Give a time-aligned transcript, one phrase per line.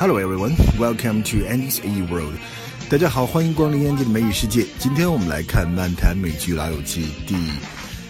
[0.00, 2.32] Hello everyone, welcome to Andy's A World.
[2.88, 4.64] 大家好，欢迎光临 Andy 的美语世界。
[4.78, 7.36] 今天我们来看漫谈美剧《老友记》第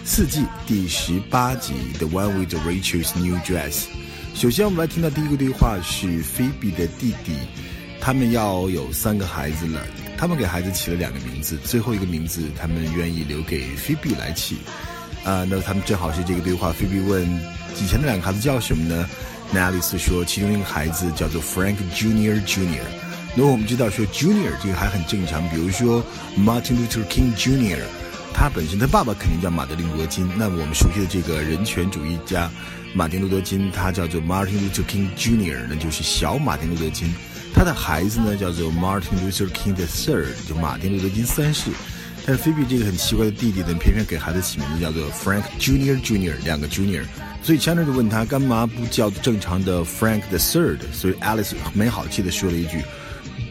[0.05, 3.73] 四季第十八集《The One with Rachel's New Dress》。
[4.33, 7.33] 首先，我们来听到第一个对话是菲比的弟弟，
[7.99, 9.81] 他们要有三个孩子了，
[10.17, 14.59] 他们给孩子起了两个名字，最后一个名字他们愿意留给菲比来起。
[15.25, 16.71] 啊，那他们正好是这个对话。
[16.71, 17.27] 菲比问
[17.83, 19.09] ：“以前的两个孩子叫什么呢？”
[19.53, 22.83] 那爱丽丝说：“其中一个孩子叫做 Frank Junior Junior。”
[23.35, 26.03] 那我们知道说 Junior 这个还很正常，比如说
[26.37, 27.83] Martin Luther King Junior，
[28.33, 30.29] 他本身他爸爸肯定叫马德里罗金。
[30.37, 32.49] 那我们熟悉的这个人权主义家
[32.93, 37.13] 马丁路德金，他叫做 Martin Luther King Junior，那就是小马丁路德金。
[37.53, 41.71] 他的孩子呢叫做 Martin Luther King the Third，就马丁路德金三世。
[42.25, 47.03] 但是菲比这个很奇怪的弟弟呢，偏偏给孩子起名字叫做 Frank Junior Junior，两个 Junior。
[47.43, 50.77] 所以 Chandler 就问他干嘛不叫正常的 Frank the Third？
[50.93, 52.83] 所以 Alice 没好气的说了一句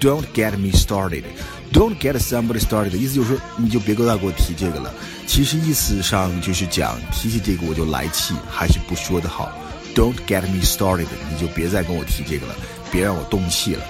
[0.00, 1.24] ：“Don't get me started.
[1.72, 4.94] Don't get somebody started。”意思就是说你就别勾搭给我提这个了。
[5.26, 9.50] 其实意思上就是讲提起这个我就来气，还是不说的好。
[9.94, 12.54] Don't get me started，你就别再跟我提这个了，
[12.92, 13.82] 别让我动气了。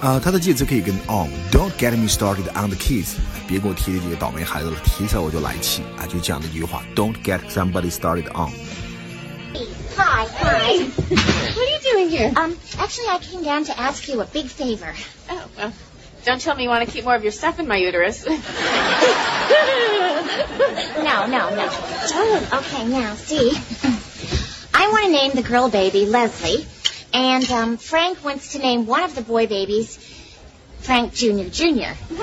[0.00, 3.14] 啊，它的介词可以跟 on，Don't get me started on the kids，
[3.48, 10.82] 别跟我提这个倒霉孩子了，提起来我就来气啊，就这样的一句话，Don't get somebody started on。Hi, hi.
[11.08, 12.32] what are you doing here?
[12.36, 14.92] Um, actually, I came down to ask you a big favor.
[15.30, 15.72] Oh, well,
[16.24, 18.26] don't tell me you want to keep more of your stuff in my uterus.
[20.98, 21.68] no, no, no.
[21.70, 23.56] Oh, okay, now, see.
[24.74, 26.66] I want to name the girl baby Leslie.
[27.13, 29.97] And um, Frank wants to name one of the boy babies
[30.79, 31.49] Frank Jr.
[31.49, 31.93] Jr.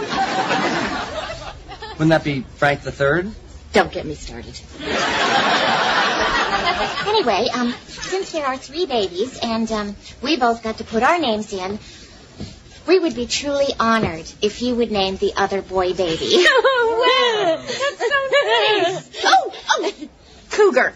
[1.92, 3.30] Wouldn't that be Frank the Third?
[3.72, 4.58] Don't get me started.
[7.06, 11.18] anyway, um, since there are three babies and um, we both got to put our
[11.18, 11.78] names in,
[12.86, 16.46] we would be truly honored if you would name the other boy baby.
[16.78, 17.56] Oh, wow.
[17.62, 18.18] That's so
[18.92, 19.22] nice.
[19.24, 19.92] oh, oh,
[20.50, 20.94] Cougar.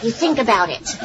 [0.00, 0.96] You think about it.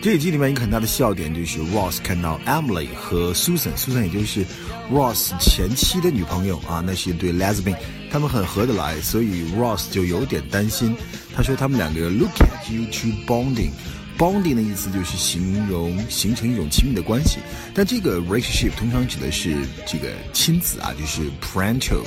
[0.00, 4.44] 这一集里面一个很大的笑点就是 Ross 看到 Emily 和 Susan，Susan 也就是
[4.90, 7.76] Ross 前妻的女朋友啊，那是一对 lesbian，
[8.10, 10.96] 他们很合得来，所以 Ross 就有点担心。
[11.34, 13.72] 他说他们两个 look at you to bonding。
[14.16, 17.38] bonding 的意思就是形容形成一种亲密的关系，
[17.74, 19.56] 但这个 relationship 通常指的是
[19.86, 22.04] 这个亲子啊，就是 parental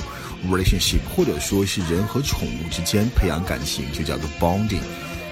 [0.48, 4.80] relationship，或者说是人和宠物之间培养感情，就叫做 bonding。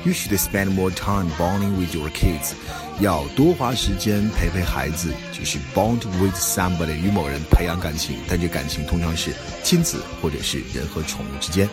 [0.06, 2.54] You should spend more time bonding with your kids，
[3.00, 9.32] 要多花时间陪陪孩子，就是 bond with somebody，与某人培养感情，但这感情通常是
[9.64, 11.68] 亲子或者是人和宠物之间。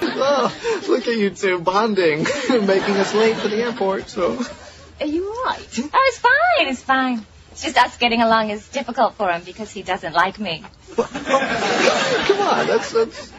[0.00, 0.50] Oh,
[0.88, 2.24] look at you two bonding,
[2.64, 4.08] making us late for the airport.
[4.08, 4.36] So,
[5.00, 5.60] Are you alright?
[5.78, 7.24] Oh, it's fine, it's fine.
[7.52, 10.62] It's just us getting along is difficult for him because he doesn't like me.
[10.96, 13.32] come on, that's that's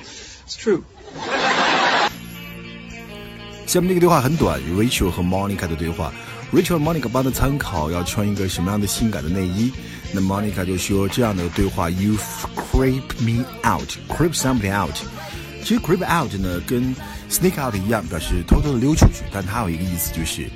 [0.45, 0.83] it's true.
[3.73, 6.11] 下面这个对话很短，Rachel 和 Monica 的对话。
[6.51, 9.71] Rachel 和 Monica 帮他参考要穿一个什么样的性感的内衣。
[10.11, 12.15] 那 Monica 就说这样的对话，You
[12.55, 14.95] creep me out，creep somebody out。
[15.63, 16.95] 其实 creep out 呢跟
[17.29, 20.49] sneak out 一样，表示偷偷的溜出去，但它有一个意思就是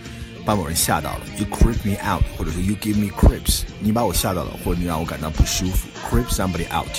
[0.44, 1.22] 把某人吓到了。
[1.38, 5.88] You creep me out，或者说 You give me creeps，你把我吓到了，或者你让我感到不舒服。
[6.10, 6.90] Creep somebody out。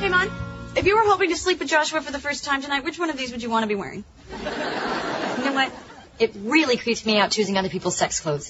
[0.00, 0.28] Hey, Mon,
[0.74, 3.10] if you were hoping to sleep with Joshua for the first time tonight, which one
[3.10, 4.02] of these would you want to be wearing?
[6.17, 8.49] It really creeps me out choosing other people's sex clothes.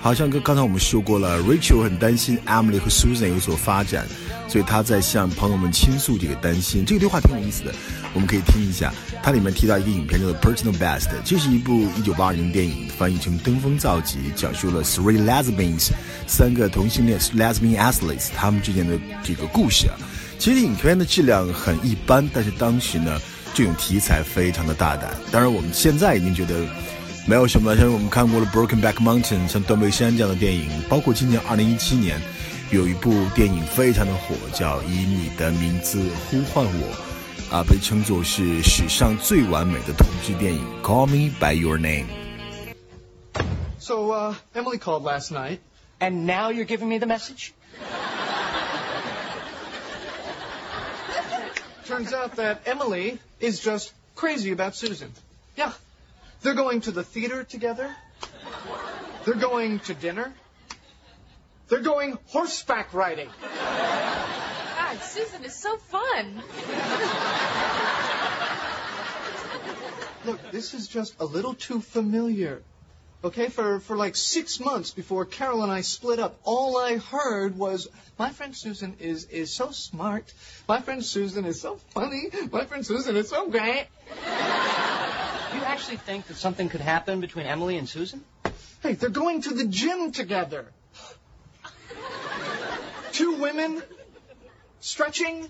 [0.00, 4.04] 好像跟刚才我们说过了，Rachel 很担心 Emily 和 Susan 有所发展，
[4.48, 6.84] 所以她在向朋友们倾诉这个担心。
[6.84, 7.72] 这个对话挺有意思的，
[8.12, 8.92] 我们可以听一下。
[9.22, 15.90] 它里面提到一个影片叫做《Personal Best》，这是一部1982年电影，翻译成《登峰造极》，讲述了 three lesbians
[16.26, 19.94] 三个同性恋 lesbian athletes 他们之间的这个故事啊。
[20.36, 23.20] 其实影片的质量很一般，但是当时呢，
[23.54, 25.10] 这种题材非常的大胆。
[25.30, 26.64] 当然，我们现在已经觉得。
[27.24, 32.20] 没有什么，像我们看过了《Broken Back Mountain》像《断背山》这样的电影，包括今年二零一七年
[32.72, 42.06] 有一部电影非常的火，叫《以你的名字呼唤我》，啊，被称作是史上最完美的同志电影，《Call Me by Your Name》。
[43.78, 45.58] So, uh, Emily called last night.
[46.00, 47.52] And now you're giving me the message?
[51.92, 55.12] Turns out that Emily is just crazy about Susan.
[55.58, 55.74] Yeah.
[56.40, 57.94] They're going to the theater together.
[59.26, 60.32] They're going to dinner.
[61.68, 63.28] They're going horseback riding.
[63.42, 66.42] God, Susan is so fun.
[70.24, 72.62] Look, this is just a little too familiar.
[73.24, 77.56] Okay, for, for like six months before Carol and I split up, all I heard
[77.56, 77.88] was,
[78.18, 80.32] my friend Susan is, is so smart.
[80.68, 82.30] My friend Susan is so funny.
[82.50, 83.86] My friend Susan is so great.
[84.16, 88.24] You actually think that something could happen between Emily and Susan?
[88.82, 90.66] Hey, they're going to the gym together.
[93.12, 93.82] Two women
[94.80, 95.48] stretching.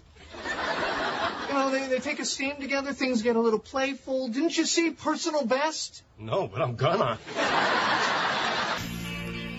[1.52, 4.28] You know, they, they take a stand together, things get a little playful.
[4.28, 6.02] Didn't you see personal best?
[6.18, 7.18] No, but I'm gonna.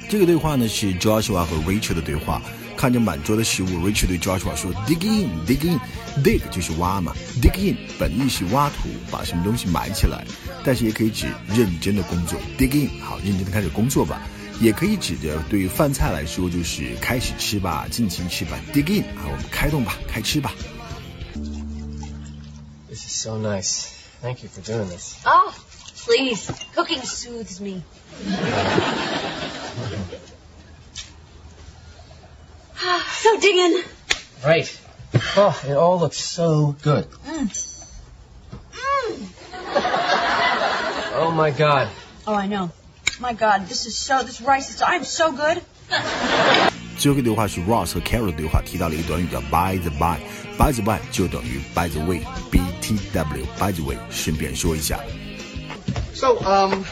[0.09, 2.41] 这个对话呢是 Joshua 和 Rachel 的对话。
[2.75, 5.79] 看着满桌的食物，Rachel 对 Joshua 说：“Dig in, dig in,
[6.23, 10.25] dig 就是挖嘛，dig in 本意是挖土，把什么东西埋起来，
[10.65, 12.39] 但是也可以指认真的工作。
[12.57, 14.19] Dig in，好，认真的开始工作吧。
[14.59, 18.59] 也可以指着对于饭菜来说，就是开始吃吧，尽情吃吧。
[18.73, 20.51] Dig in，啊，我们开动吧，开吃吧。
[22.93, 23.89] This is so nice.
[24.21, 25.19] Thank you for doing this.
[25.25, 25.51] Oh,
[26.05, 26.51] please.
[26.75, 27.83] Cooking soothes me.
[32.77, 33.83] so dig in.
[34.45, 34.79] Right.
[35.35, 37.05] Oh, it all looks so good.
[37.25, 37.49] Mm.
[38.73, 39.27] Mm.
[41.15, 41.89] Oh my god.
[42.27, 42.71] Oh, I know.
[43.19, 44.21] My God, this is so.
[44.21, 44.83] This rice is.
[44.83, 45.63] I'm so good.
[46.98, 52.98] 最后一个对话是 Ross 和 Carol 的对话，提到了一个短语叫 by the by，by the by 就等于 by the way，B T
[53.12, 53.96] W by the way。
[54.10, 55.00] 顺便说一下，
[56.12, 56.84] So, um,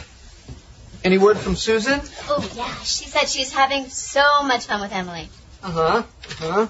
[1.03, 2.01] any word from Susan?
[2.29, 2.69] Oh, yeah.
[2.85, 5.29] She said she's having so much fun with Emily.
[5.63, 6.03] Uh huh.
[6.41, 6.67] Uh huh.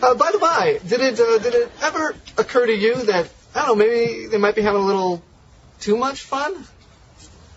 [0.00, 3.66] Uh, by the by, did it uh, did it ever occur to you that I
[3.66, 5.20] don't know maybe they might be having a little
[5.80, 6.54] too much fun?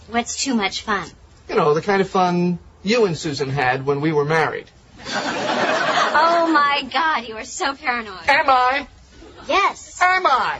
[0.09, 1.07] What's too much fun?
[1.47, 4.67] You know, the kind of fun you and Susan had when we were married.
[5.05, 7.27] Oh, my God.
[7.27, 8.27] You are so paranoid.
[8.27, 8.87] Am I?
[9.47, 9.99] Yes.
[10.01, 10.59] Am I?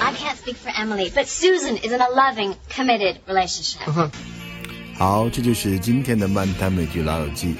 [0.00, 4.10] I can't speak for Emily, but Susan is in a loving, committed relationship.
[4.96, 7.56] 好，这就是今天的漫谈美剧老友记，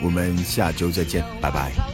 [0.00, 1.93] 我们下周再见，拜拜。